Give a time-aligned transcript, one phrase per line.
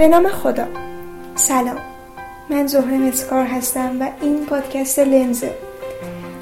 [0.00, 0.66] به نام خدا.
[1.34, 1.78] سلام.
[2.50, 5.54] من زهره مسکار هستم و این پادکست لنزه.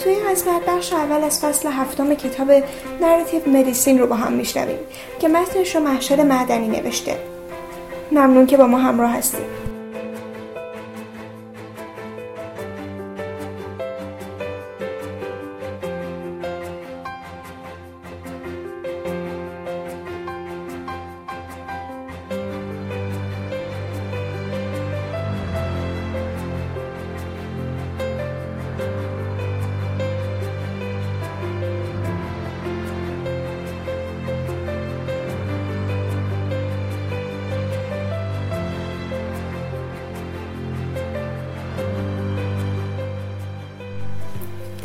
[0.01, 2.51] توی این قسمت بخش اول از فصل هفتم کتاب
[3.01, 4.79] Narrative Medicine رو با هم میشنویم
[5.21, 7.17] که متنش رو محشد معدنی نوشته.
[8.13, 9.47] ممنون که با ما همراه هستیم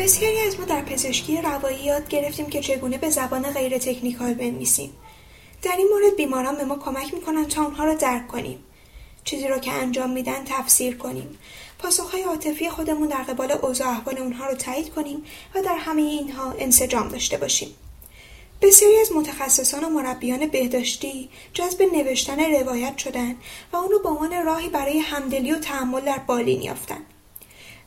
[0.04, 4.94] بسیاری از ما در پزشکی روایی یاد گرفتیم که چگونه به زبان غیر تکنیکال بنویسیم.
[5.62, 8.64] در این مورد بیماران به ما کمک می‌کنند تا اونها را درک کنیم.
[9.24, 11.38] چیزی را که انجام میدن تفسیر کنیم.
[11.80, 15.24] پاسخهای عاطفی خودمون در قبال اوضاع احوال اونها رو تایید کنیم
[15.56, 17.76] و در همه اینها انسجام داشته باشیم.
[18.62, 23.36] بسیاری از متخصصان و مربیان بهداشتی جذب نوشتن روایت شدند
[23.74, 27.13] و اونو به عنوان راهی برای همدلی و تحمل در بالین یافتند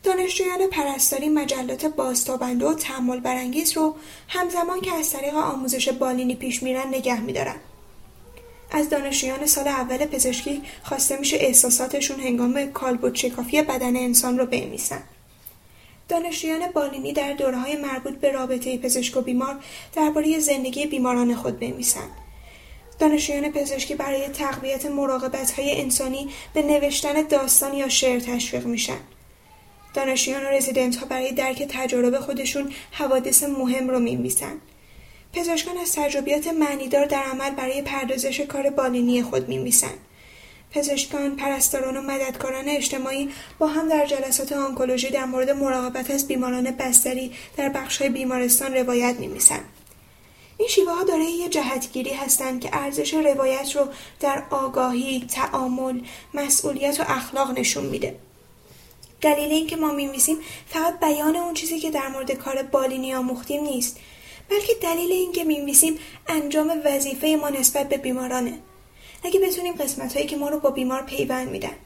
[0.07, 3.95] دانشجویان پرستاری مجلات بازتابنده و تحمل برانگیز رو
[4.29, 7.57] همزمان که از طریق آموزش بالینی پیش میرن نگه میدارن.
[8.71, 15.03] از دانشجویان سال اول پزشکی خواسته میشه احساساتشون هنگام کالبد شکافی بدن انسان رو بنویسن.
[16.09, 19.57] دانشجویان بالینی در دوره های مربوط به رابطه پزشک و بیمار
[19.95, 22.11] درباره زندگی بیماران خود بنویسند
[22.99, 28.99] دانشجویان پزشکی برای تقویت مراقبت های انسانی به نوشتن داستان یا شعر تشویق میشن.
[29.97, 34.53] دانشجویان و رزیدنت ها برای درک تجارب خودشون حوادث مهم رو میمیسن.
[35.33, 39.95] پزشکان از تجربیات معنیدار در عمل برای پردازش کار بالینی خود میمیسن.
[40.71, 46.71] پزشکان، پرستاران و مددکاران اجتماعی با هم در جلسات آنکولوژی در مورد مراقبت از بیماران
[46.71, 49.61] بستری در بخشهای بیمارستان روایت میمیسن.
[50.59, 53.89] این شیوه ها داره یه جهتگیری هستند که ارزش روایت رو
[54.21, 56.01] در آگاهی، تعامل،
[56.35, 58.17] مسئولیت و اخلاق نشون میده.
[59.27, 64.01] دلیل اینکه ما میمیسیم فقط بیان اون چیزی که در مورد کار بالینی آموختیم نیست.
[64.49, 68.59] بلکه دلیل اینکه میمیسیم انجام وظیفه ما نسبت به بیمارانه.
[69.25, 71.77] اگه بتونیم قسمت هایی که ما رو با بیمار پیوند میدن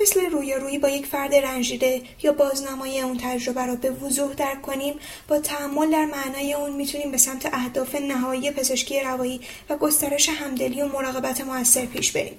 [0.00, 4.62] مثل روی روی با یک فرد رنجیده یا بازنمایی اون تجربه رو به وضوح درک
[4.62, 4.94] کنیم
[5.28, 10.82] با تحمل در معنای اون می‌تونیم به سمت اهداف نهایی پزشکی روایی و گسترش همدلی
[10.82, 12.38] و مراقبت موثر پیش بریم.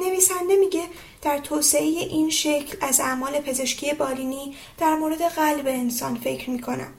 [0.00, 0.82] نویسنده میگه
[1.22, 6.92] در توسعه این شکل از اعمال پزشکی بالینی در مورد قلب انسان فکر می‌کنم.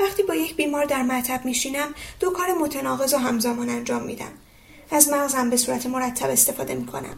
[0.00, 4.32] وقتی با یک بیمار در مطب میشینم دو کار متناقض و همزمان انجام میدم.
[4.90, 7.16] از مغزم به صورت مرتب استفاده می‌کنم.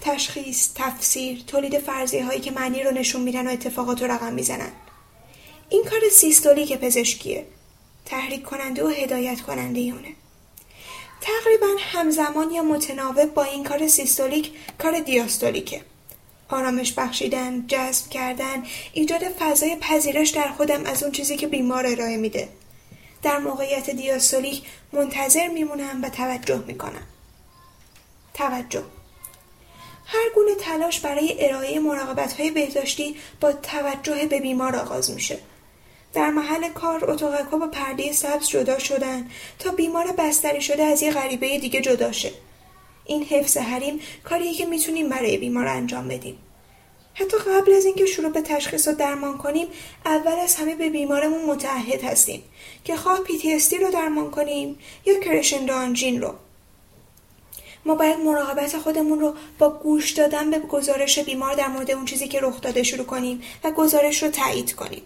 [0.00, 4.72] تشخیص تفسیر تولید فرضیه هایی که معنی رو نشون میدن و اتفاقات رو رقم می‌زنن.
[5.68, 7.46] این کار سیستولیک پزشکیه.
[8.04, 10.14] تحریک کننده و هدایت کننده اونه
[11.20, 15.80] تقریبا همزمان یا متناوب با این کار سیستولیک کار دیاستولیکه
[16.48, 18.62] آرامش بخشیدن، جذب کردن،
[18.92, 22.48] ایجاد فضای پذیرش در خودم از اون چیزی که بیمار ارائه میده.
[23.22, 24.62] در موقعیت دیاستولیک
[24.92, 27.06] منتظر میمونم و توجه می‌کنم.
[28.34, 28.84] توجه
[30.06, 35.38] هر گونه تلاش برای ارائه مراقبت های بهداشتی با توجه به بیمار آغاز میشه.
[36.16, 41.12] در محل کار اتاقکها با پرده سبز جدا شدن تا بیمار بستری شده از یه
[41.12, 42.32] غریبه دیگه جدا شه.
[43.04, 46.38] این حفظ حریم کاریه که می‌تونیم برای بیمار انجام بدیم.
[47.14, 49.66] حتی قبل از اینکه شروع به تشخیص و درمان کنیم
[50.04, 52.42] اول از همه به بیمارمون متعهد هستیم
[52.84, 56.34] که خواه PTSD رو درمان کنیم یا کرشن آنژین رو
[57.86, 62.28] ما باید مراقبت خودمون رو با گوش دادن به گزارش بیمار در مورد اون چیزی
[62.28, 65.02] که رخ داده شروع کنیم و گزارش رو تایید کنیم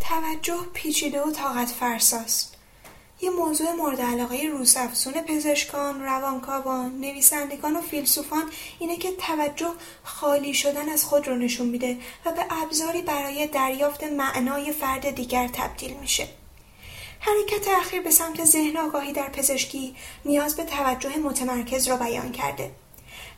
[0.00, 2.56] توجه پیچیده و طاقت فرساست
[3.22, 9.72] یه موضوع مورد علاقه روزافزون پزشکان، روانکاوان، نویسندگان و فیلسوفان اینه که توجه
[10.04, 15.48] خالی شدن از خود رو نشون میده و به ابزاری برای دریافت معنای فرد دیگر
[15.48, 16.28] تبدیل میشه.
[17.20, 19.94] حرکت اخیر به سمت ذهن آگاهی در پزشکی
[20.24, 22.70] نیاز به توجه متمرکز را بیان کرده.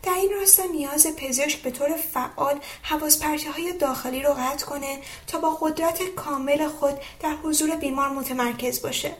[0.02, 5.38] در این راستا نیاز پزشک به طور فعال حواظ های داخلی رو قطع کنه تا
[5.38, 9.16] با قدرت کامل خود در حضور بیمار متمرکز باشه.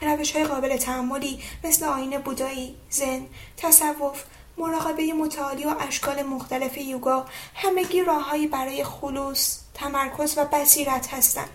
[0.00, 3.26] روش های قابل تحملی مثل آین بودایی، زن،
[3.56, 4.24] تصوف،
[4.58, 11.50] مراقبه متعالی و اشکال مختلف یوگا همگی راههایی برای خلوص، تمرکز و بصیرت هستند.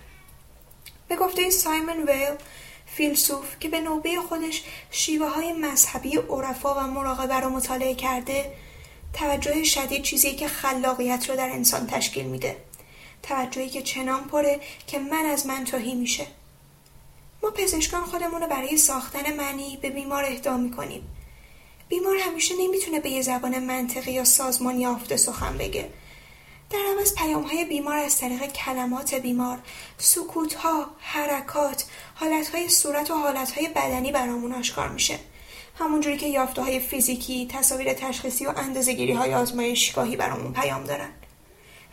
[1.08, 2.36] به گفته سایمون ویل
[2.96, 8.54] فیلسوف که به نوبه خودش شیوه های مذهبی عرفا و مراقبه را مطالعه کرده
[9.14, 12.58] توجه شدید چیزی که خلاقیت رو در انسان تشکیل میده.
[13.24, 16.28] توجهی که چنان پره که من از من توهی میشه.
[17.44, 21.04] ما پزشکان خودمون رو برای ساختن معنی به بیمار اهدا می‌کنیم.
[21.90, 25.90] بیمار همیشه نمی‌تونه به یه زبان منطقی یا سازمان یافته سخن بگه.
[26.74, 29.60] در عوض پیام های بیمار از طریق کلمات بیمار.
[29.98, 31.86] سکوت ها، حرکات،
[32.16, 35.20] حالت های صورت و حالت های بدنی برامون آشکار میشه.
[35.80, 41.10] همونجوری که یافته های فیزیکی، تصاویر تشخیصی و اندازگیری های آزمایشگاهی برامون پیام دارن.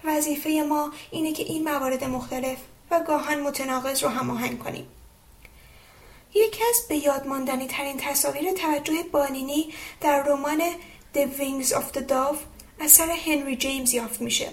[0.04, 2.58] وظیفه ما اینه که این موارد مختلف
[2.90, 4.86] و گاهن متناقض رو هماهنگ کنیم.
[6.34, 10.60] یکی از به یاد ماندنی ترین تصاویر توجه بالینی در رمان
[11.14, 12.38] The Wings of the Dove
[12.80, 14.48] اثر هنری جیمز یافت میشه.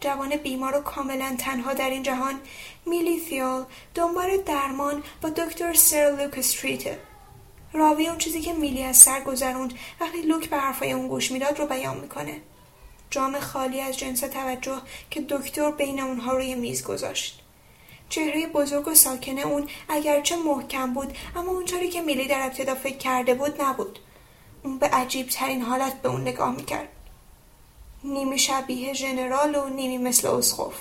[0.00, 2.40] جوان بیمار و کاملا تنها در این جهان
[2.86, 6.98] میلی فیال دنبال درمان با دکتر سر لوک استریته
[7.72, 11.58] راوی اون چیزی که میلی از سر گذروند وقتی لوک به حرفای اون گوش می‌داد
[11.58, 12.40] رو بیان می‌کنه.
[13.10, 17.42] جام خالی از جنس توجه که دکتر بین اونها روی میز گذاشت.
[18.08, 22.96] چهره بزرگ و ساکن اون اگرچه محکم بود اما اونطوری که میلی در ابتدا فکر
[22.96, 23.98] کرده بود نبود.
[24.62, 26.88] اون به عجیب ترین حالت به اون نگاه می‌کرد.
[28.04, 30.74] نیمی شبیه ژنرال و نیمی مثل اسخف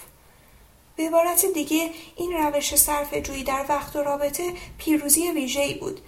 [0.96, 6.02] به عبارت دیگه این روش صرف جویی در وقت و رابطه پیروزی ویژه‌ای بود.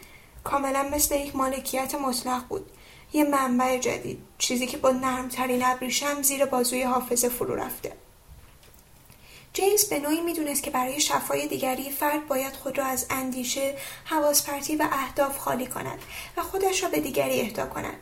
[0.43, 2.71] کاملا مثل یک مالکیت مطلق بود.
[3.13, 7.93] یه منبع جدید چیزی که با نرمترین ابریشم زیر بازوی حافظه فرو رفته.
[9.53, 14.75] جیمز به نوعی می‌دونست که برای شفای دیگری فرد باید خود را از اندیشه، حواسپرتی
[14.75, 15.99] و اهداف خالی کند
[16.37, 17.97] و خودش را به دیگری اهدا کند.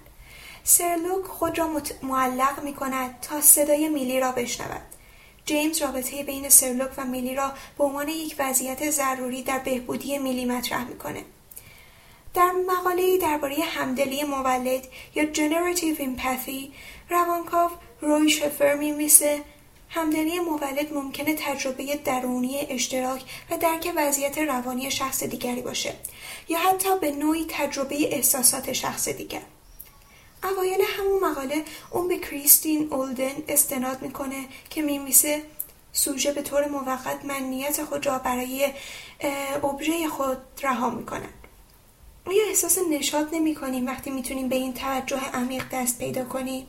[0.69, 4.81] سرلوک خود را معلق می کند تا صدای میلی را بشنود.
[5.46, 10.46] جیمز رابطه بین سرلوک و میلی را به عنوان یک وضعیت ضروری در بهبودی میلی
[10.46, 11.24] مطرح می‌کنه.
[12.34, 16.72] در مقاله درباره همدلی مولد یا Generative Empathy
[17.10, 17.72] روانکاو
[18.02, 19.42] روی شفر میمیسه
[19.90, 25.94] همدلی مولد ممکنه تجربه درونی اشتراک و درک وضعیت روانی شخص دیگری باشه
[26.50, 29.42] یا حتی به نوعی تجربه احساسات شخص دیگر
[30.44, 35.42] اوایل همون مقاله اون به کریستین اولدن استناد می‌کنه که میمیسه
[35.92, 38.74] سوژه به طور موقت منیت خود را برای
[39.63, 41.30] ابژه خود رها می‌کنن
[42.25, 46.68] آیا احساس نشاط نمی کنیم وقتی می‌تونیم به این توجه عمیق دست پیدا کنیم.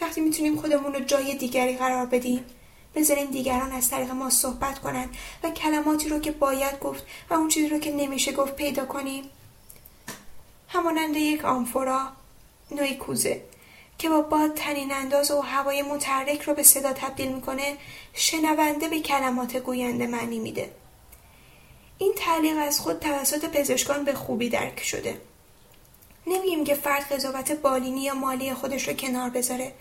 [0.00, 2.44] وقتی می‌تونیم خودمون رو جای دیگری قرار بدیم.
[2.94, 7.48] بذاریم دیگران از طریق ما صحبت کنند و کلماتی رو که باید گفت و اون
[7.48, 9.24] چیزی رو که نمیشه گفت پیدا کنیم.
[10.68, 12.08] همانند یک آمفورا
[12.70, 13.42] نوعی کوزه
[13.98, 17.76] که با باد تنین انداز و هوای متحرک رو به صدا تبدیل می‌کنه
[18.12, 20.70] شنونده به کلمات گوینده معنی میده.
[21.98, 25.20] این تعلیق از خود توسط پزشکان به خوبی درک شده.
[26.26, 29.72] نمیگیم که فرد قضاوت بالینی یا مالی خودش رو کنار بذاره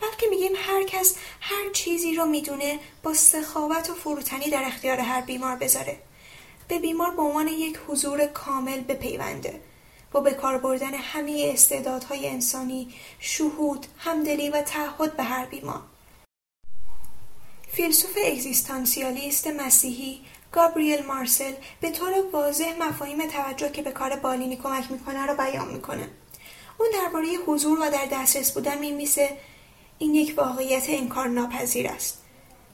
[0.00, 5.20] بلکه میگیم هر کس هر چیزی رو می‌دونه با سخاوت و فروتنی در اختیار هر
[5.20, 5.98] بیمار بذاره.
[6.68, 9.60] به بیمار به عنوان یک حضور کامل بپیونده
[10.16, 15.80] با به کار بردن همه استعدادهای انسانی شهود همدلی و تعهد به هر بیمار.
[17.72, 20.20] فیلسوف اگزیستانسیالیست مسیحی
[20.52, 25.68] گابریل مارسل به طور واضح مفاهیم توجه که به کار بالینی کمک می‌کنه رو بیان
[25.68, 26.08] می‌کنه.
[26.78, 29.36] اون درباره حضور و در دسترس بودن میمیسه
[29.98, 32.22] این یک واقعیت انکار ناپذیر است.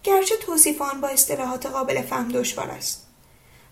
[0.02, 3.11] گرچه توصیف آن با اصطلاحات قابل فهم دشوار است.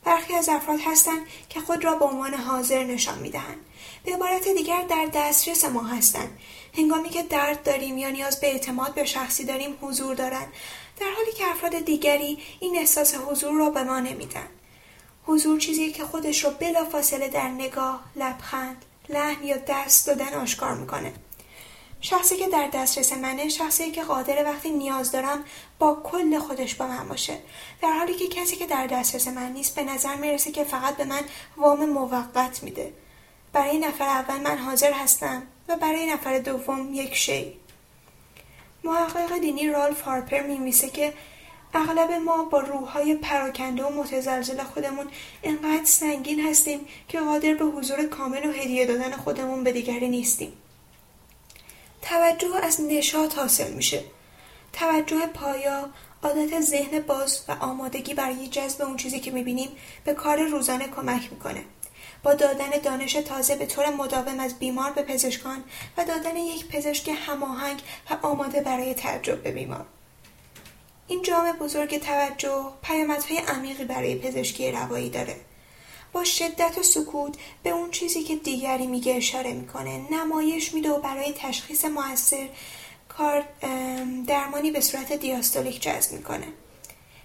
[0.04, 3.64] برخی از افراد هستند که خود را به عنوان حاضر نشان می‌دهند.
[4.04, 6.38] به عبارت دیگر در دسترس ما هستند.
[6.76, 10.52] هنگامی که درد داریم یا نیاز به اعتماد به شخصی داریم حضور دارند.
[11.00, 14.48] در حالی که افراد دیگری این احساس حضور را به ما نمیدن
[15.26, 21.12] حضور چیزی که خودش را بلافاصله در نگاه لبخند لحن یا دست دادن آشکار می‌کنه
[22.00, 25.44] شخصی که در دسترس منه شخصی که قادر وقتی نیاز دارم
[25.78, 27.38] با کل خودش با من باشه.
[27.82, 31.04] در حالی که کسی که در دسترس من نیست به نظر می‌رسه که فقط به
[31.04, 31.22] من
[31.56, 32.92] وام موقت میده.
[33.52, 37.52] برای نفر اول من حاضر هستم و برای نفر دوم یک شی.
[38.84, 41.12] محقق دینی رالف هارپر میمیسه که
[41.74, 45.06] اغلب ما با روحهای پراکنده و متزلزل خودمون
[45.42, 50.52] انقدر سنگین هستیم که قادر به حضور کامل و هدیه دادن خودمون به دیگری نیستیم.
[52.02, 54.04] توجه از نشاط حاصل میشه.
[54.72, 55.88] توجه پایا
[56.22, 59.68] عادت ذهن باز و آمادگی برای جذب اون چیزی که می‌بینیم
[60.04, 61.64] به کار روزانه کمک می‌کنه.
[62.22, 65.64] با دادن دانش تازه به طور مداوم از بیمار به پزشکان
[65.96, 67.80] و دادن یک پزشک هماهنگ
[68.10, 69.86] و آماده برای تعجب به بیمار.
[71.08, 75.36] این جام بزرگ توجه پیامدهای عمیقی برای پزشکی روایی داره.
[76.12, 80.00] با شدت و سکوت به اون چیزی که دیگری میگه اشاره می‌کنه.
[80.10, 82.48] نمایش میده و برای تشخیص موثر
[83.08, 83.44] کار
[84.26, 86.46] درمانی به صورت دیاستولیک جذب می‌کنه.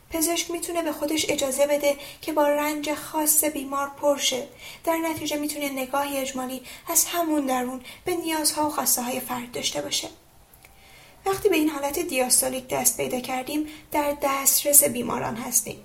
[0.09, 4.47] پزشک می‌تونه به خودش اجازه بده که با رنج خاص بیمار پرشه
[4.83, 9.81] در نتیجه می‌تونه نگاهی اجمالی از همون درون به نیازها و خواسته های فرد داشته
[9.81, 10.07] باشه.
[11.25, 15.77] وقتی به این حالت دیاستولیک دست پیدا کردیم در دسترس بیماران هستیم.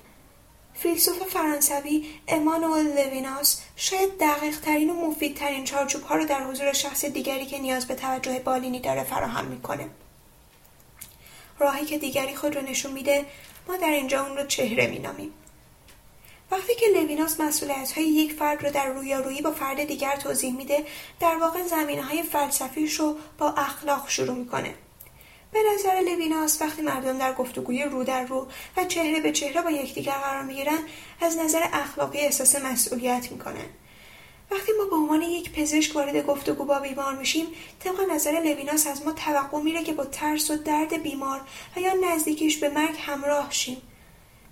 [0.82, 6.72] فیلسوف فرانسوی امانوئل لویناس شاید دقیق ترین و مفید ترین چارچوب ها رو در حضور
[6.72, 9.90] شخص دیگری که نیاز به توجه بالینی داره فراهم می‌کنه.
[11.58, 13.26] راهی که دیگری خود رو نشون میده
[13.68, 15.32] ما در اینجا اون رو چهره مینامیم.
[16.50, 20.84] وقتی که لویناس مسئولیت های یک فرد رو در رویارویی با فرد دیگر توضیح میده
[21.20, 24.75] در واقع زمینه های فلسفیش رو با اخلاق شروع می‌کنه.
[25.52, 29.71] به نظر لویناس وقتی مردم در گفتگوی رو در رو و چهره به چهره با
[29.71, 30.78] یکدیگر قرار می‌گیرن
[31.21, 33.66] از نظر اخلاقی احساس مسئولیت می‌کنن
[34.50, 37.47] وقتی ما به عنوان یک پزشک وارد گفتگو با بیمار میشیم
[37.85, 41.40] طبق نظر لویناس از ما توقع میره که با ترس و درد بیمار
[41.76, 43.83] و یا نزدیکیش به مرگ همراه شیم.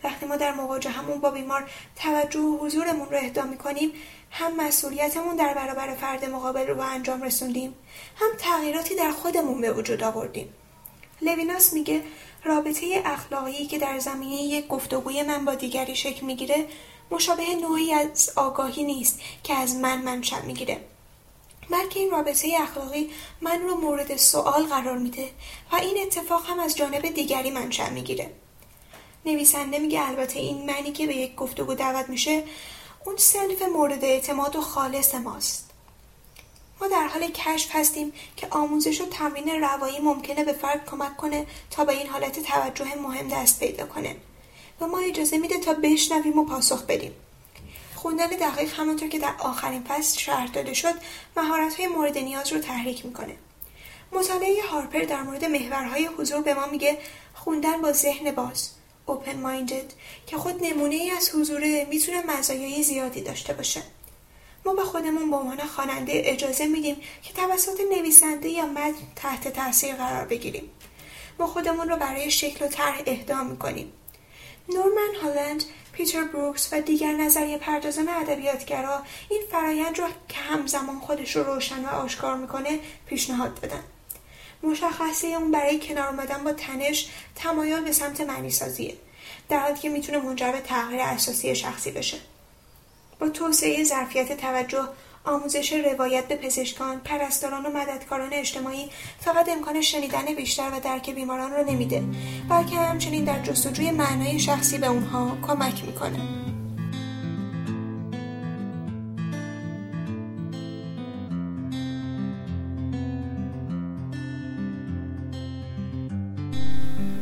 [0.04, 0.52] وقتی ما در
[0.88, 3.92] همون با بیمار توجه و حضورمون رو اهدا می‌کنیم
[4.30, 7.74] هم مسئولیتمون در برابر فرد مقابل رو به انجام رسوندیم
[8.16, 10.54] هم تغییراتی در خودمون به وجود آوردیم.
[11.22, 12.02] لویناس میگه
[12.44, 16.66] رابطه اخلاقی که در زمینه یک گفتگوی من با دیگری شکل می‌گیره
[17.10, 20.80] مشابه نوعی از آگاهی نیست که از من منشأ می‌گیره.
[21.70, 23.10] بلکه این رابطه اخلاقی
[23.40, 25.30] من رو مورد سوال قرار میده
[25.72, 28.30] و این اتفاق هم از جانب دیگری منشأ می‌گیره.
[29.26, 32.44] نویسنده میگه البته این معنی که به یک گفتگو دعوت میشه
[33.04, 35.67] اون self مورد اعتماد و خالص ماست.
[36.80, 41.46] ما در حال کشف هستیم که آموزش و تمرین روایی ممکنه به فرد کمک کنه
[41.70, 44.16] تا به این حالت توجه مهم دست پیدا کنه.
[44.80, 47.12] و ما اجازه میده تا بشنویم و پاسخ بدیم.
[47.94, 50.94] خوندن دقیق همونطور که در آخرین فصل شرح داده شد
[51.36, 53.36] مهارت های مورد نیاز رو تحریک می‌کنه.
[54.12, 56.98] مطالعه هارپر در مورد محورهای حضور به ما میگه
[57.34, 58.70] خوندن با ذهن باز
[59.06, 59.92] open minded
[60.26, 63.82] که خود نمونه ای از حضوره می‌تونه مزایای زیادی داشته باشه.
[64.64, 69.94] ما به خودمون به عنوان خواننده اجازه میدیم که توسط نویسنده یا متن تحت تاثیر
[69.94, 70.70] قرار بگیریم.
[71.38, 73.92] ما خودمون رو برای شکل و طرح اهدا می‌کنیم.
[74.68, 81.36] نورمن هالند پیتر بروکس و دیگر نظریه پردازان ادبیاتگرا این فرایند رو که همزمان خودش
[81.36, 83.82] رو روشن و آشکار می‌کنه پیشنهاد دادن.
[84.62, 88.94] مشخصه اون برای کنار آمدن با تنش تمایل به سمت معنی سازیه
[89.48, 92.18] در حالی که می‌تونه منجر به تغییر اساسی شخصی بشه.
[93.18, 94.88] با توسعه ظرفیت توجه
[95.24, 101.50] آموزش روایت به پزشکان، پرستاران و مددکاران اجتماعی فقط امکان شنیدن بیشتر و درک بیماران
[101.50, 102.04] را نمیده
[102.48, 106.18] بلکه همچنین در جستجوی معنای شخصی به اونها کمک می‌کنه.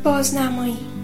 [0.05, 0.96] بازنمایی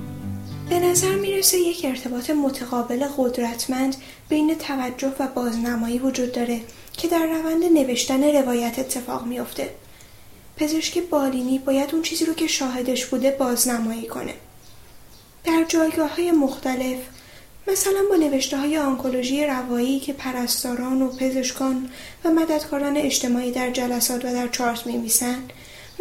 [0.73, 3.97] به نظر می‌رسه یک ارتباط متقابل قدرتمند
[4.29, 6.61] بین توجه و بازنمایی وجود داره
[6.93, 9.71] که در روند نوشتن روایت اتفاق میافته.
[10.57, 14.35] پزشک بالینی باید اون چیزی رو که شاهدش بوده بازنمایی کنه.
[15.45, 16.99] در جایگاه های مختلف
[17.69, 21.91] مثلا با نوشته های آنکولوژی روایی که پرستاران و پزشکان
[22.25, 25.52] و مددکاران اجتماعی در جلسات و در چارت میمیسند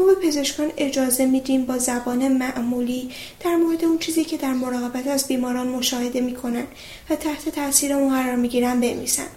[0.05, 5.27] به پزشکان اجازه میدیم با زبان معمولی در مورد اون چیزی که در مراقبت از
[5.27, 6.63] بیماران مشاهده می‌کنن
[7.09, 9.27] و تحت تاثیر اون قرار می‌گیرن بنویسن.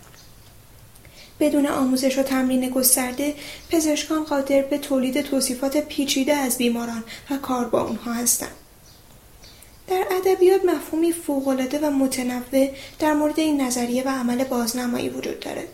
[1.40, 3.34] بدون آموزش و تمرین گسترده
[3.70, 8.54] پزشکان قادر به تولید توصیفات پیچیده از بیماران و کار با اونها هستند.
[9.88, 12.68] در ادبیات مفهومی فوقالعاده و متنوع
[12.98, 15.68] در مورد این نظریه و عمل بازنمایی وجود داره.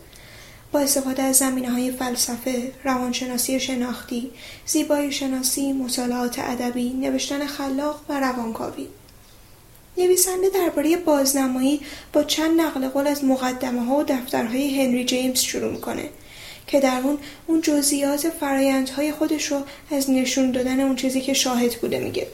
[0.71, 4.31] با استفاده از زمینه های فلسفه، روانشناسی شناختی،
[4.65, 8.87] زیبایی شناسی، مطالعات ادبی، نوشتن خلاق و روانکاوی.
[9.97, 11.81] نویسنده درباره بازنمایی
[12.13, 16.09] با چند نقل قول از مقدمه ها و دفترهای هنری جیمز شروع می‌کنه
[16.67, 19.61] که در اون اون جزئیات فرایندهای خودش رو
[19.91, 22.27] از نشون دادن اون چیزی که شاهد بوده میگه.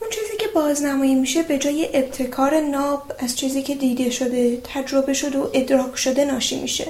[0.00, 0.10] اون
[0.54, 5.96] بازنمایی میشه به جای ابتکار ناب از چیزی که دیده شده تجربه شده و ادراک
[5.96, 6.86] شده ناشی میشه.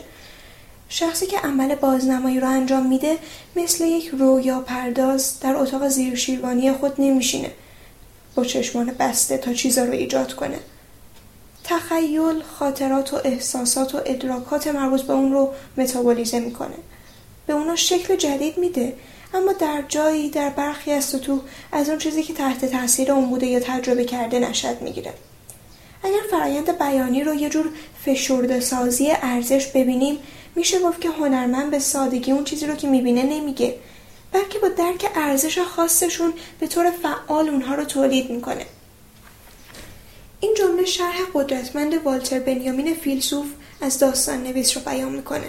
[0.89, 3.19] شخصی که عمل بازنمایی رو انجام میده
[3.57, 7.51] مثل یک رویا پرداز در اتاق زیر شیروانی خود نمیشینه.
[8.35, 10.59] با چشمان بسته تا چیزا رو ایجاد کنه.
[11.65, 16.77] تخیل خاطرات و احساسات و ادراکات مربوط به اون رو متابولیزه می‌کنه.
[17.47, 18.93] به اونا شکل جدید میده.
[19.35, 21.41] اما در جایی در برخی از سطوح
[21.73, 25.15] از اون چیزی که تحت تاثیر اون بوده یا تجربه کرده نشد می‌گیره.
[26.03, 27.69] اگر فرایند بیانی رو یه جور
[28.05, 30.19] فشرده سازی ارزش ببینیم
[30.55, 33.75] میشه گفت که هنرمند به سادگی اون چیزی رو که می‌بینه نمیگه
[34.33, 38.67] بلکه با درک ارزش خاصشون به طور فعال اونها رو تولید می‌کنه.
[40.41, 43.47] این جمله شرح قدرتمند والتر بنیامین فیلسوف
[43.81, 45.49] از داستان نویس رو بیان می‌کنه.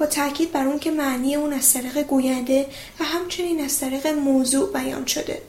[0.00, 2.66] با تاکید بر اون که معنی اون از طریق گوینده
[3.00, 5.42] و همچنین از طریق موضوع بیان شده.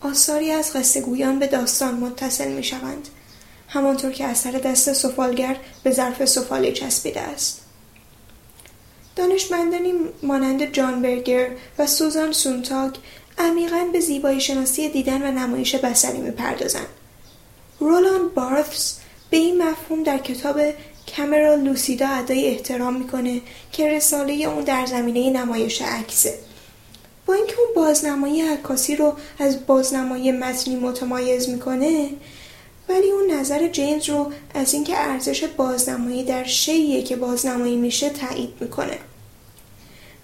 [0.00, 3.08] آثاری از قصه گویان به داستان متصل می شوند
[3.68, 7.60] همانطور که اثر دست سفالگر به ظرف سفالی چسبیده است.
[9.16, 9.92] دانشمندانی
[10.22, 12.94] مانند جان برگر و سوزان سونتاگ
[13.38, 16.88] عمیقا به زیبایی شناسی دیدن و نمایش بسری می‌پردازند.
[17.80, 18.94] رولان بارث
[19.30, 20.60] به این مفهوم در کتاب
[21.16, 23.40] کامرا لوسیدا ادای احترام می‌کنه
[23.72, 26.38] که رساله اون در زمینه نمایش عکسه.
[27.26, 32.08] با اینکه اون بازنمایی عکاسی رو از بازنمایی متنی متمایز می‌کنه
[32.88, 38.54] ولی اون نظر جیمز رو از اینکه ارزش بازنمایی در شیعه که بازنمایی میشه تایید
[38.60, 38.98] می‌کنه.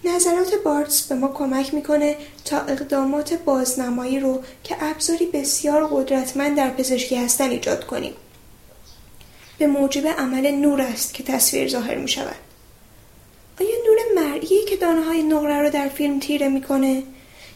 [0.05, 6.71] نظرات بارتس به ما کمک می‌کنه تا اقدامات بازنمایی رو که ابزاری بسیار قدرتمند در
[6.71, 8.13] پزشکی هستن ایجاد کنیم.
[9.63, 12.37] به موجب عمل نور است که تصویر ظاهر می شود
[13.61, 17.03] آیا نور مرئی که دانه های نقره رو در فیلم تیره می‌کنه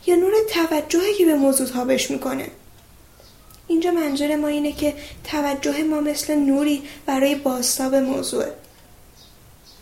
[0.07, 2.47] یا نور توجهی که به موضوع تابش می‌کنه؟
[3.69, 4.95] اینجا منظور ما اینه که
[5.25, 8.53] توجه ما مثل نوری برای باستاب موضوعه.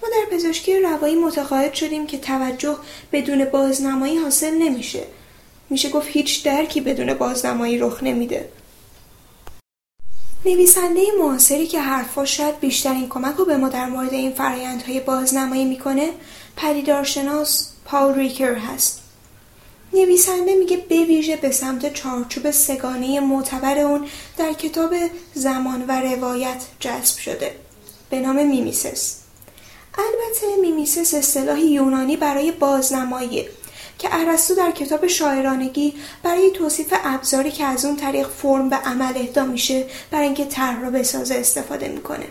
[0.02, 2.76] ما در پزشکی روایی متقاعد شدیم که توجه
[3.12, 5.02] بدون بازنمایی حاصل نمیشه.
[5.70, 8.48] میشه گفت هیچ درکی بدون بازنمایی رخ نمیده.
[10.46, 15.64] نویسنده معاصری که حرفاش شاید بیشترین کمک رو به ما در مورد این فرایندهای بازنمایی
[15.64, 16.10] می‌کنه
[16.56, 19.00] پدیدارشناس پاول ریکر هست.
[19.92, 24.06] نویسنده میگه بویژه به سمت چارچوب سه‌گانه معتبر اون
[24.38, 24.94] در کتاب
[25.34, 27.56] زمان و روایت جذب شده.
[28.10, 29.16] به نام mimesis.
[29.98, 33.44] البته mimesis اصطلاحی یونانی برای بازنمایی
[33.98, 39.12] که ارسطو در کتاب شاعرانگی برای توصیف ابزاری که از اون طریق فرم به عمل
[39.16, 42.26] اهدا میشه برای اینکه طرح را بسازه استفاده می‌کنه.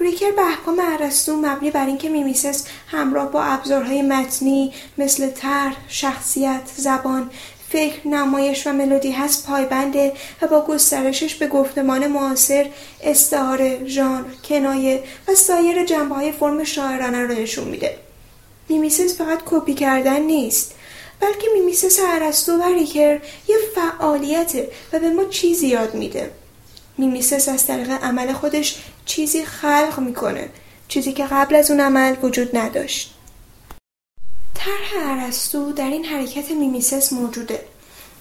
[0.00, 6.60] ریکر به احکام ارسطو مبنی بر اینکه mimesis همراه با ابزارهای متنی مثل طرح شخصیت
[6.76, 7.30] زبان
[7.68, 12.70] فکر نمایش و ملودی هست پایبنده و با گسترشش به گفتمان معاصر
[13.02, 18.07] استعاره ژانر کنایه و سایر جنبه های فرم شاعرانه رو نشون میده.
[18.68, 20.74] mimesis فقط کپی کردن نیست
[21.20, 26.30] بلکه mimesis ارسطو و ریکر یه فعالیته و به ما چیزی یاد میده.
[26.98, 30.48] mimesis از طریق عمل خودش چیزی خلق می‌کنه
[30.88, 33.14] چیزی که قبل از اون عمل وجود نداشت.
[34.54, 37.64] طرح ارسطو در این حرکت mimesis موجوده.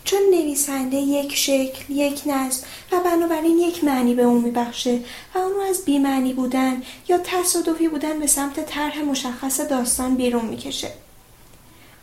[0.07, 4.99] چون نویسنده یک شکل یک نظم و بنابراین یک معنی به اون میبخشه
[5.35, 10.45] و اون رو از بی‌معنی بودن یا تصادفی بودن به سمت طرح مشخص داستان بیرون
[10.45, 10.91] می‌کشه.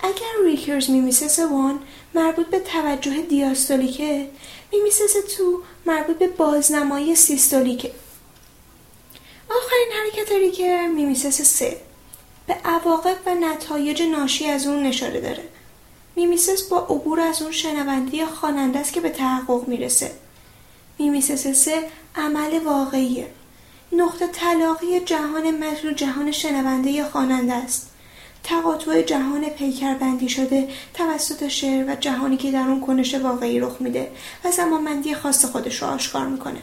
[0.01, 1.79] اگر Ricoeur's mimesis one
[2.15, 4.29] مربوط به توجه دیاستولیکه
[4.73, 7.93] mimesis two مربوط به بازنمایی سیستولیکه.
[9.51, 11.77] آخرین حرکت ریکر mimesis سه.
[12.47, 15.54] به عواقب و نتایج ناشی از اون اشاره داره.
[16.17, 20.13] mimesis با عبور از اون شنونده یا خواننده است که به تحقق می‌رسه.
[20.99, 23.27] mimesis سه عمل واقعیه.
[23.93, 27.91] نقطه تلاقی جهان متن جهان شنونده خواننده است.
[28.45, 34.11] تقاطع جهان پیکربندی شده توسط شعر و جهانی که در اون کنش واقعی رخ میده
[34.45, 36.61] و زمانمندی خاص خودش رو آشکار می‌کنه.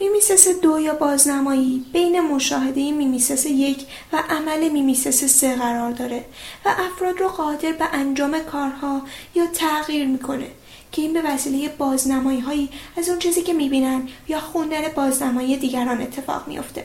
[0.00, 6.24] mimesis دو یا بازنمایی بین مشاهده mimesis یک و عمل mimesis سه قرار داره
[6.64, 9.02] و افراد رو قادر به انجام کارها
[9.34, 10.50] یا تغییر می‌کنه
[10.92, 16.00] که این به وسیله بازنمایی هایی از اون چیزی که می‌بینن یا خوندن بازنمایی دیگران
[16.00, 16.84] اتفاق میافته.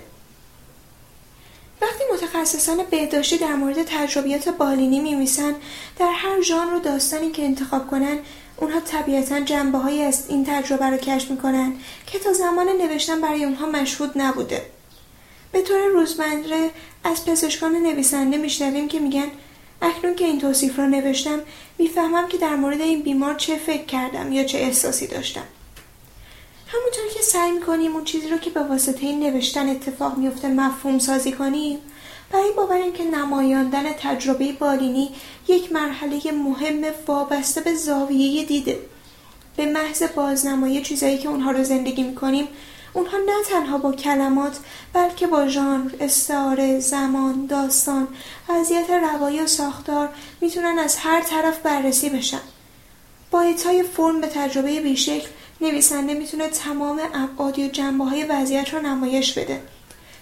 [1.82, 5.56] وقتی متخصصان بهداشتی در مورد تجربیات بالینی میمیسن
[6.00, 8.20] در هر ژانر و داستانی که انتخاب کنن
[8.58, 11.74] اونها طبیعتا جنبه هایی از این تجربه رو کشف می‌کنن
[12.08, 14.66] که تا زمان نوشتن برای اونها مشهود نبوده.
[15.52, 16.70] به طور روزمره
[17.04, 19.28] از پزشکان نویسنده میشنویم که میگن
[19.82, 21.40] اکنون که این توصیف رو نوشتم
[21.78, 25.44] می‌فهمم که در مورد این بیمار چه فکر کردم یا چه احساسی داشتم.
[26.68, 31.00] همونطور که سعی می‌کنیم اون چیزی رو که به واسطه این نوشتن اتفاق میفته مفهوم
[31.00, 31.80] سازی کنیم
[32.34, 35.10] برای باور که نمایاندن تجربه بالینی
[35.48, 38.80] یک مرحله مهم وابسته به زاویه دیده
[39.58, 42.48] به محض بازنمایی چیزایی که اونها رو زندگی می‌کنیم
[42.94, 44.60] اونها نه تنها با کلمات
[44.94, 48.08] بلکه با ژانر، استعاره، زمان، داستان،
[48.50, 50.10] وضعیت روایی و ساختار
[50.42, 52.42] می‌تونن از هر طرف بررسی بشن.
[53.32, 55.28] با های فرم به تجربه بیشکل
[55.62, 59.62] نویسنده می‌تونه تمام ابعاد یا جنبه های وضعیت رو نمایش بده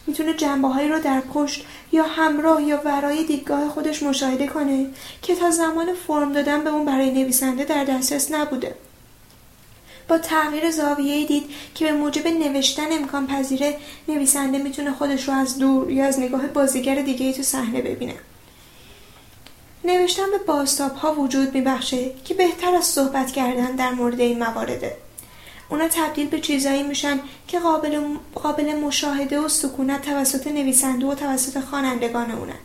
[0.07, 4.85] می‌تونه جنبه هایی رو در پشت یا همراه یا ورای دیدگاه خودش مشاهده کنه
[5.21, 8.75] که تا زمان فرم دادن به اون برای نویسنده در دسترس نبوده.
[10.07, 11.43] با تغییر زاویه دید
[11.75, 16.47] که به موجب نوشتن امکان پذیره نویسنده می‌تونه خودش رو از دور یا از نگاه
[16.47, 18.15] بازیگر دیگه تو صحنه ببینه.
[19.83, 24.97] نوشتن به باستاب ها وجود میبخشه که بهتر از صحبت کردن در مورد این موارده
[25.71, 28.01] اونا تبدیل به چیزایی میشن که قابل,
[28.35, 32.59] قابل مشاهده و سکونت توسط نویسنده و توسط خوانندگان اونن.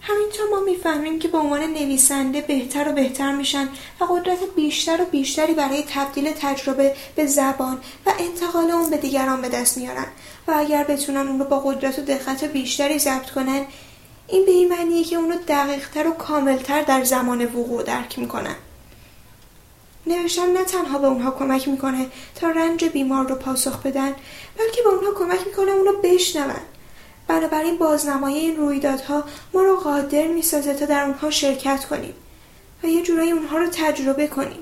[0.00, 3.68] همینطور ما می‌فهمیم که به عنوان نویسنده بهتر و بهتر میشن
[4.00, 9.42] و قدرت بیشتر و بیشتری برای تبدیل تجربه به زبان و انتقال اون به دیگران
[9.42, 10.06] به دست میارن
[10.48, 13.66] و اگر بتونن اون رو با قدرت و دقت بیشتری ضبط کنن
[14.28, 18.56] این به این معنیه که اونو دقیقتر و کاملتر در زمان وقوع درک می‌کنن.
[20.06, 24.14] نوشتن نه تنها به اونها کمک می‌کنه تا رنج بیمار رو پاسخ بدن
[24.58, 26.60] بلکه به اونها کمک می‌کنه اونو بشنون
[27.28, 32.14] بنابراین بازنمایی این رویدادها ما رو قادر می‌سازه تا در اونها شرکت کنیم
[32.82, 34.58] و یه جورایی اونها رو تجربه کنیم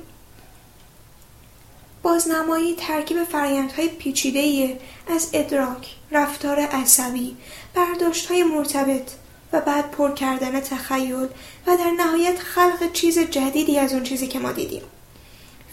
[2.03, 7.37] بازنمایی ترکیب فرایندهای پیچیده از ادراک، رفتار عصبی،
[7.75, 9.11] برداشتهای مرتبط
[9.53, 11.29] و بعد پر کردن تخیل
[11.67, 14.83] و در نهایت خلق چیز جدیدی از اون چیزی که ما دیدیم.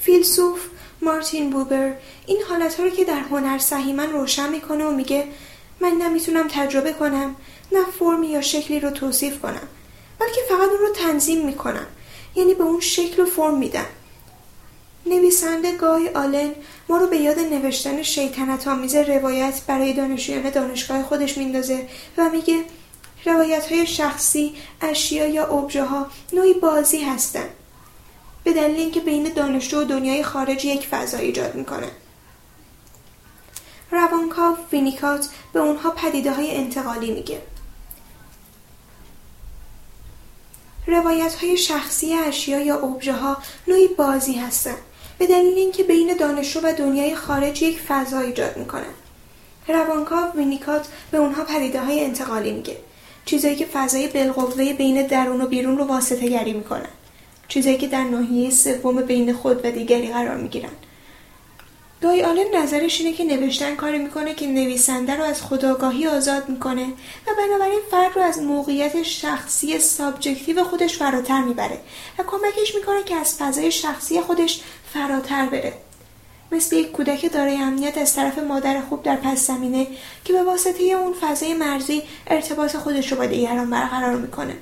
[0.05, 0.59] فیلسوف
[1.01, 1.93] مارتین بوبر
[2.25, 5.27] این حالت رو که در هنر سهیمن روشن می‌کنه و میگه
[5.79, 7.35] من نمی‌تونم تجربه کنم
[7.71, 9.67] نه فرمی یا شکلی رو توصیف کنم
[10.19, 11.87] بلکه فقط اون رو تنظیم می‌کنم
[12.35, 13.85] یعنی به اون شکل و فرم میدم.
[15.05, 16.51] نویسنده گای آلن
[16.89, 21.87] ما رو به یاد نوشتن شیطنت آمیز روایت برای دانشجویان دانشگاه خودش میندازه
[22.17, 22.63] و میگه
[23.25, 27.49] روایت های شخصی اشیا یا ابژه ها نوعی بازی هستند.
[28.45, 31.87] به دلیل اینکه بین دانشجو و دنیای خارج یک فضا ایجاد می‌کنه.
[33.91, 37.41] روانکاو وینیکات به اونها پدیده های انتقالی میگه.
[40.87, 44.77] روایت های شخصی اشیا یا ابژه ها نوعی بازی هستند.
[45.17, 48.93] به دلیل اینکه بین دانشجو و دنیای خارج یک فضا ایجاد می‌کنن
[49.67, 52.77] روانکاو وینیکات به اونها پدیده های انتقالی میگه.
[53.25, 56.89] چیزایی که فضای بالقوه بین درون و بیرون رو واسطه گری می‌کنن
[57.47, 60.69] چیزایی که در ناحیه سوم بین خود و دیگری قرار می‌گیرن.
[62.01, 66.85] گای آلن نظرش اینه که نوشتن کاری می‌کنه که نویسنده رو از خودآگاهی آزاد می‌کنه
[67.27, 71.79] و بنابراین فرد رو از موقعیت شخصی subjective خودش فراتر می‌بره
[72.19, 74.61] و کمکش می‌کنه که از فضای شخصی خودش
[74.93, 75.73] فراتر بره.
[76.51, 79.87] مثل یک کودک دارای امنیت از طرف مادر خوب در پس زمینه
[80.25, 84.55] که به واسطه اون فضای مرزی ارتباط خودش رو با دیگران برقرار می‌کنه.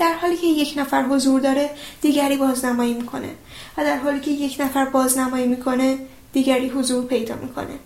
[0.00, 3.28] در حالی که یک نفر حضور داره دیگری بازنمایی می‌کنه.
[3.76, 5.98] و در حالی که یک نفر بازنمایی می‌کنه
[6.32, 7.78] دیگری حضور پیدا می‌کنه.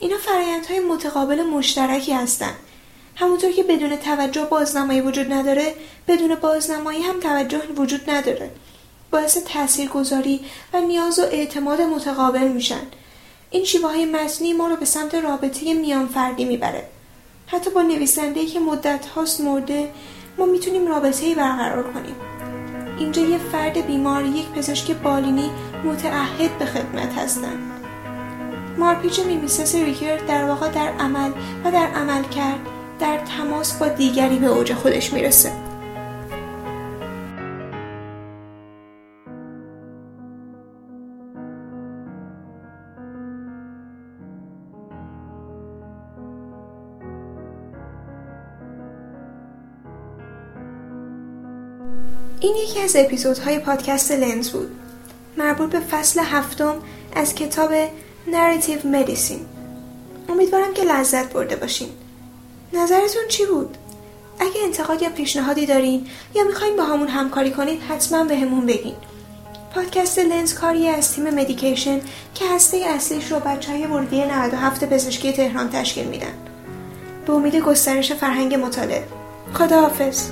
[0.00, 2.54] اینا فرایندهای متقابل مشترکی هستند
[3.14, 5.74] همونطور که بدون توجه بازنمایی وجود نداره
[6.08, 8.50] بدون بازنمایی هم توجه وجود نداره.
[9.10, 10.40] باعث تاثیرگذاری
[10.72, 12.82] و نیاز و اعتماد متقابل میشن.
[13.50, 16.88] این شیوه های متنی ما رو به سمت رابطه میان فردی می‌بره.
[17.46, 19.90] حتی با نویسنده که مدت هاست مرده
[20.38, 22.14] ما می‌تونیم رابطه ای برقرار کنیم.
[22.98, 25.50] اینجا یه فرد بیمار یک پزشک بالینی
[25.84, 27.58] متعهد به خدمت هستند
[28.78, 31.30] مارپیچ mimesis ریکر در واقع در عمل
[31.64, 32.58] و در عمل کرد
[32.98, 35.52] در تماس با دیگری به اوج خودش می‌رسه.
[52.46, 54.70] این یکی از اپیزودهای پادکست لنز بود.
[55.36, 56.74] مربوط به فصل هفتم
[57.14, 57.70] از کتاب
[58.26, 59.42] Narrative Medicine.
[60.28, 61.88] امیدوارم که لذت برده باشین.
[62.72, 63.76] نظرتون چی بود؟
[64.38, 68.96] اگه انتقاد یا پیشنهادی دارین یا می‌خواین با همون همکاری کنید حتما به همون بگین.
[69.74, 72.00] پادکست لنز کاری از تیم مدیکیشن
[72.34, 76.34] که هسته اصلیش رو بچه های ورودی 97 پزشکی تهران تشکیل میدن.
[77.26, 79.04] به امید گسترش فرهنگ مطالعه.
[79.54, 80.30] خداحافظ.